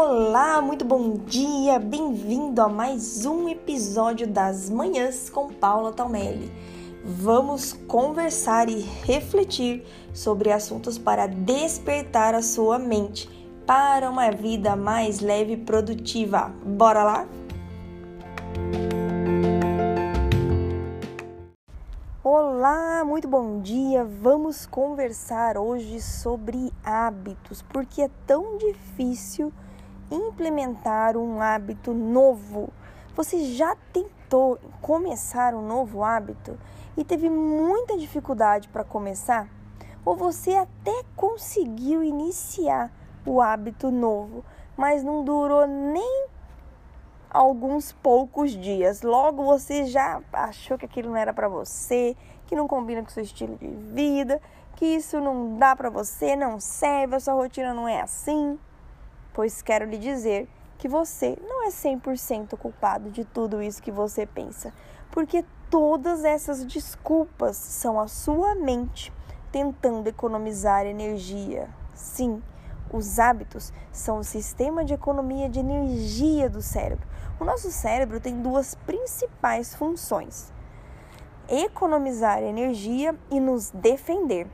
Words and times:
Olá, 0.00 0.62
muito 0.62 0.84
bom 0.84 1.14
dia, 1.26 1.76
bem-vindo 1.80 2.62
a 2.62 2.68
mais 2.68 3.26
um 3.26 3.48
episódio 3.48 4.28
das 4.28 4.70
Manhãs 4.70 5.28
com 5.28 5.52
Paula 5.52 5.92
Talmelli. 5.92 6.52
Vamos 7.04 7.72
conversar 7.72 8.68
e 8.68 8.78
refletir 8.78 9.84
sobre 10.14 10.52
assuntos 10.52 10.96
para 10.96 11.26
despertar 11.26 12.32
a 12.32 12.42
sua 12.42 12.78
mente 12.78 13.28
para 13.66 14.08
uma 14.08 14.30
vida 14.30 14.76
mais 14.76 15.18
leve 15.18 15.54
e 15.54 15.56
produtiva. 15.56 16.54
Bora 16.64 17.02
lá? 17.02 17.28
Olá, 22.22 23.04
muito 23.04 23.26
bom 23.26 23.60
dia. 23.60 24.04
Vamos 24.04 24.64
conversar 24.64 25.58
hoje 25.58 26.00
sobre 26.00 26.72
hábitos, 26.84 27.62
porque 27.62 28.02
é 28.02 28.10
tão 28.28 28.56
difícil 28.58 29.52
implementar 30.10 31.16
um 31.16 31.40
hábito 31.40 31.92
novo. 31.92 32.70
Você 33.14 33.44
já 33.54 33.76
tentou 33.92 34.58
começar 34.80 35.54
um 35.54 35.66
novo 35.66 36.02
hábito 36.02 36.58
e 36.96 37.04
teve 37.04 37.28
muita 37.28 37.96
dificuldade 37.96 38.68
para 38.68 38.84
começar? 38.84 39.48
Ou 40.04 40.16
você 40.16 40.54
até 40.54 41.02
conseguiu 41.16 42.02
iniciar 42.02 42.90
o 43.26 43.40
hábito 43.40 43.90
novo, 43.90 44.44
mas 44.76 45.02
não 45.02 45.24
durou 45.24 45.66
nem 45.66 46.26
alguns 47.30 47.92
poucos 47.92 48.52
dias. 48.52 49.02
Logo 49.02 49.44
você 49.44 49.84
já 49.84 50.20
achou 50.32 50.78
que 50.78 50.86
aquilo 50.86 51.10
não 51.10 51.16
era 51.16 51.32
para 51.32 51.48
você, 51.48 52.16
que 52.46 52.56
não 52.56 52.66
combina 52.66 53.02
com 53.02 53.10
seu 53.10 53.22
estilo 53.22 53.56
de 53.56 53.68
vida, 53.68 54.40
que 54.76 54.86
isso 54.86 55.20
não 55.20 55.56
dá 55.58 55.76
para 55.76 55.90
você, 55.90 56.34
não 56.36 56.58
serve, 56.58 57.16
a 57.16 57.20
sua 57.20 57.34
rotina 57.34 57.74
não 57.74 57.86
é 57.86 58.00
assim. 58.00 58.58
Pois 59.38 59.62
quero 59.62 59.84
lhe 59.84 59.98
dizer 59.98 60.48
que 60.78 60.88
você 60.88 61.38
não 61.40 61.64
é 61.64 61.68
100% 61.68 62.58
culpado 62.58 63.08
de 63.08 63.24
tudo 63.24 63.62
isso 63.62 63.80
que 63.80 63.92
você 63.92 64.26
pensa, 64.26 64.74
porque 65.12 65.44
todas 65.70 66.24
essas 66.24 66.64
desculpas 66.64 67.56
são 67.56 68.00
a 68.00 68.08
sua 68.08 68.56
mente 68.56 69.12
tentando 69.52 70.08
economizar 70.08 70.86
energia. 70.86 71.70
Sim, 71.94 72.42
os 72.92 73.20
hábitos 73.20 73.72
são 73.92 74.18
o 74.18 74.24
sistema 74.24 74.84
de 74.84 74.94
economia 74.94 75.48
de 75.48 75.60
energia 75.60 76.50
do 76.50 76.60
cérebro. 76.60 77.06
O 77.38 77.44
nosso 77.44 77.70
cérebro 77.70 78.18
tem 78.18 78.42
duas 78.42 78.74
principais 78.74 79.72
funções: 79.72 80.52
economizar 81.48 82.42
energia 82.42 83.14
e 83.30 83.38
nos 83.38 83.70
defender. 83.70 84.48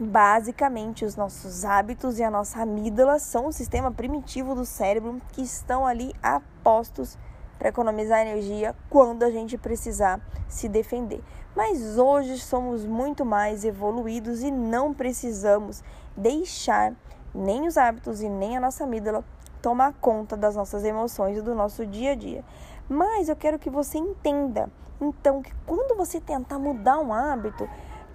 Basicamente, 0.00 1.04
os 1.04 1.16
nossos 1.16 1.64
hábitos 1.64 2.20
e 2.20 2.22
a 2.22 2.30
nossa 2.30 2.62
amígdala 2.62 3.18
são 3.18 3.46
o 3.46 3.52
sistema 3.52 3.90
primitivo 3.90 4.54
do 4.54 4.64
cérebro 4.64 5.20
que 5.32 5.42
estão 5.42 5.84
ali 5.84 6.14
apostos 6.22 7.18
para 7.58 7.70
economizar 7.70 8.20
energia 8.20 8.76
quando 8.88 9.24
a 9.24 9.30
gente 9.32 9.58
precisar 9.58 10.20
se 10.48 10.68
defender. 10.68 11.20
Mas 11.56 11.98
hoje 11.98 12.38
somos 12.38 12.86
muito 12.86 13.24
mais 13.24 13.64
evoluídos 13.64 14.40
e 14.44 14.52
não 14.52 14.94
precisamos 14.94 15.82
deixar 16.16 16.94
nem 17.34 17.66
os 17.66 17.76
hábitos 17.76 18.22
e 18.22 18.28
nem 18.28 18.56
a 18.56 18.60
nossa 18.60 18.84
amígdala 18.84 19.24
tomar 19.60 19.94
conta 19.94 20.36
das 20.36 20.54
nossas 20.54 20.84
emoções 20.84 21.38
e 21.38 21.42
do 21.42 21.56
nosso 21.56 21.84
dia 21.84 22.12
a 22.12 22.14
dia. 22.14 22.44
Mas 22.88 23.28
eu 23.28 23.34
quero 23.34 23.58
que 23.58 23.68
você 23.68 23.98
entenda, 23.98 24.70
então, 25.00 25.42
que 25.42 25.52
quando 25.66 25.96
você 25.96 26.20
tentar 26.20 26.58
mudar 26.58 27.00
um 27.00 27.12
hábito, 27.12 27.68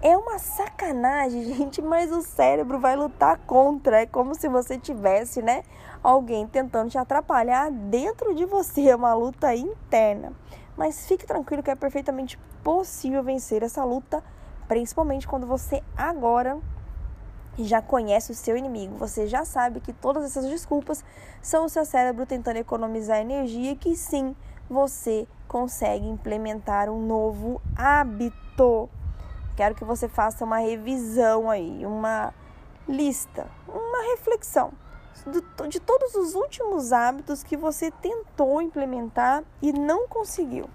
é 0.04 0.14
uma 0.18 0.38
sacanagem, 0.38 1.42
gente, 1.56 1.80
mas 1.80 2.12
o 2.12 2.20
cérebro 2.20 2.78
vai 2.78 2.94
lutar 2.94 3.38
contra. 3.38 4.02
É 4.02 4.06
como 4.06 4.34
se 4.34 4.48
você 4.50 4.78
tivesse, 4.78 5.40
né, 5.40 5.62
alguém 6.02 6.46
tentando 6.46 6.90
te 6.90 6.98
atrapalhar 6.98 7.70
dentro 7.70 8.34
de 8.34 8.44
você, 8.44 8.90
é 8.90 8.94
uma 8.94 9.14
luta 9.14 9.54
interna. 9.56 10.32
Mas 10.76 11.06
fique 11.06 11.26
tranquilo 11.26 11.62
que 11.62 11.70
é 11.70 11.74
perfeitamente 11.74 12.38
possível 12.62 13.22
vencer 13.22 13.62
essa 13.62 13.82
luta, 13.82 14.22
principalmente 14.68 15.26
quando 15.26 15.46
você 15.46 15.82
agora 15.96 16.58
já 17.58 17.80
conhece 17.80 18.30
o 18.30 18.34
seu 18.34 18.58
inimigo. 18.58 18.96
Você 18.98 19.26
já 19.26 19.44
sabe 19.44 19.80
que 19.80 19.92
todas 19.92 20.24
essas 20.24 20.44
desculpas 20.44 21.02
são 21.40 21.64
o 21.64 21.68
seu 21.68 21.84
cérebro 21.86 22.26
tentando 22.26 22.58
economizar 22.58 23.20
energia 23.20 23.72
e 23.72 23.76
que 23.76 23.96
sim, 23.96 24.36
você 24.68 25.26
consegue 25.48 26.06
implementar 26.06 26.90
um 26.90 27.06
novo 27.06 27.62
hábito. 27.76 28.90
Quero 29.56 29.74
que 29.74 29.84
você 29.84 30.08
faça 30.08 30.44
uma 30.44 30.58
revisão 30.58 31.48
aí, 31.48 31.86
uma 31.86 32.34
lista, 32.88 33.46
uma 33.68 34.10
reflexão 34.10 34.72
de 35.68 35.80
todos 35.80 36.14
os 36.16 36.34
últimos 36.34 36.92
hábitos 36.92 37.44
que 37.44 37.56
você 37.56 37.90
tentou 37.90 38.60
implementar 38.60 39.44
e 39.62 39.72
não 39.72 40.08
conseguiu. 40.08 40.68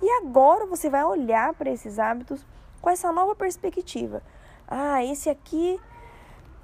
E 0.00 0.10
agora 0.22 0.64
você 0.64 0.88
vai 0.88 1.04
olhar 1.04 1.52
para 1.54 1.70
esses 1.70 1.98
hábitos 1.98 2.44
com 2.80 2.88
essa 2.88 3.12
nova 3.12 3.34
perspectiva. 3.34 4.22
Ah, 4.66 5.04
esse 5.04 5.28
aqui 5.28 5.78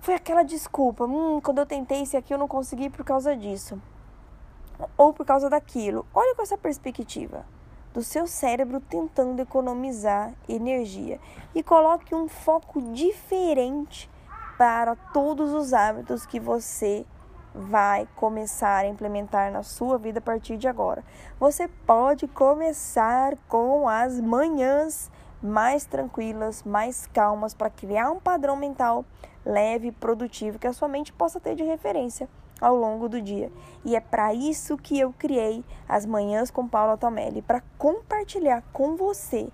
foi 0.01 0.15
aquela 0.15 0.43
desculpa. 0.43 1.05
Hum, 1.05 1.41
quando 1.43 1.59
eu 1.59 1.67
tentei 1.67 2.03
esse 2.03 2.17
aqui 2.17 2.33
eu 2.33 2.39
não 2.39 2.49
consegui 2.49 2.89
por 2.89 3.05
causa 3.05 3.37
disso. 3.37 3.81
Ou 4.97 5.13
por 5.13 5.27
causa 5.27 5.51
daquilo. 5.51 6.07
Olha 6.15 6.35
com 6.35 6.43
essa 6.43 6.57
perspectiva 6.57 7.45
do 7.93 8.03
seu 8.03 8.27
cérebro 8.27 8.81
tentando 8.81 9.41
economizar 9.41 10.33
energia 10.49 11.21
e 11.55 11.63
coloque 11.63 12.15
um 12.15 12.29
foco 12.29 12.81
diferente 12.93 14.09
para 14.57 14.95
todos 14.95 15.53
os 15.53 15.73
hábitos 15.73 16.27
que 16.27 16.39
você 16.39 17.05
vai 17.55 18.07
começar 18.15 18.85
a 18.85 18.89
implementar 18.89 19.51
na 19.51 19.63
sua 19.63 19.99
vida 19.99 20.19
a 20.19 20.23
partir 20.23 20.57
de 20.57 20.69
agora. 20.69 21.05
Você 21.39 21.67
pode 21.87 22.29
começar 22.29 23.37
com 23.49 23.89
as 23.89 24.21
manhãs 24.21 25.11
mais 25.43 25.85
tranquilas, 25.85 26.63
mais 26.63 27.07
calmas 27.07 27.55
para 27.55 27.71
criar 27.71 28.11
um 28.11 28.21
padrão 28.21 28.57
mental 28.57 29.05
leve 29.45 29.89
e 29.89 29.93
produtivo 29.93 30.59
que 30.59 30.67
a 30.67 30.73
sua 30.73 30.87
mente 30.87 31.13
possa 31.13 31.41
ter 31.41 31.55
de 31.55 31.65
referência 31.65 32.29
ao 32.61 32.77
longo 32.77 33.09
do 33.09 33.21
dia. 33.21 33.51
E 33.85 33.97
é 33.97 34.01
para 34.01 34.35
isso 34.35 34.77
que 34.77 34.99
eu 34.99 35.13
criei 35.19 35.65
as 35.89 36.05
manhãs 36.05 36.51
com 36.51 36.69
Paula 36.69 36.97
Tomelli 36.97 37.43
para 37.43 37.63
compartilhar 37.79 38.63
com 38.73 38.97
você 38.97 39.49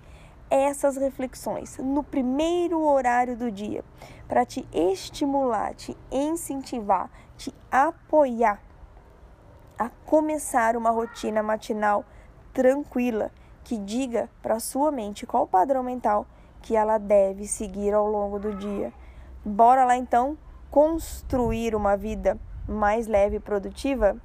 essas 0.50 0.96
reflexões 0.96 1.76
no 1.78 2.02
primeiro 2.02 2.80
horário 2.82 3.36
do 3.36 3.50
dia, 3.50 3.84
para 4.28 4.44
te 4.44 4.66
estimular, 4.72 5.74
te 5.74 5.96
incentivar, 6.10 7.10
te 7.36 7.52
apoiar 7.70 8.60
a 9.78 9.90
começar 10.06 10.76
uma 10.76 10.90
rotina 10.90 11.42
matinal 11.42 12.04
tranquila 12.52 13.30
que 13.64 13.76
diga 13.76 14.30
para 14.40 14.60
sua 14.60 14.90
mente 14.90 15.26
qual 15.26 15.42
o 15.42 15.48
padrão 15.48 15.82
mental 15.82 16.26
que 16.62 16.74
ela 16.76 16.98
deve 16.98 17.46
seguir 17.46 17.92
ao 17.92 18.08
longo 18.08 18.38
do 18.38 18.54
dia. 18.54 18.92
Bora 19.44 19.84
lá 19.84 19.96
então 19.96 20.38
construir 20.70 21.74
uma 21.74 21.96
vida 21.96 22.38
mais 22.68 23.06
leve 23.06 23.36
e 23.36 23.40
produtiva? 23.40 24.16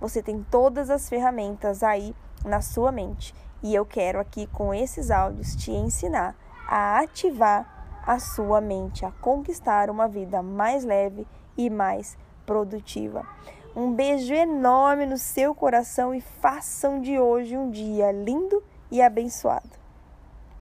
Você 0.00 0.22
tem 0.22 0.44
todas 0.50 0.90
as 0.90 1.08
ferramentas 1.08 1.82
aí 1.82 2.14
na 2.44 2.60
sua 2.60 2.92
mente 2.92 3.34
e 3.62 3.74
eu 3.74 3.86
quero 3.86 4.20
aqui 4.20 4.46
com 4.48 4.74
esses 4.74 5.10
áudios 5.10 5.56
te 5.56 5.70
ensinar 5.70 6.36
a 6.68 7.00
ativar 7.00 8.02
a 8.06 8.18
sua 8.18 8.60
mente, 8.60 9.04
a 9.04 9.10
conquistar 9.10 9.88
uma 9.88 10.06
vida 10.06 10.42
mais 10.42 10.84
leve 10.84 11.26
e 11.56 11.70
mais 11.70 12.18
produtiva. 12.44 13.26
Um 13.74 13.92
beijo 13.92 14.34
enorme 14.34 15.06
no 15.06 15.18
seu 15.18 15.54
coração 15.54 16.14
e 16.14 16.20
façam 16.20 17.00
de 17.00 17.18
hoje 17.18 17.56
um 17.56 17.70
dia 17.70 18.12
lindo 18.12 18.62
e 18.90 19.00
abençoado. 19.00 19.83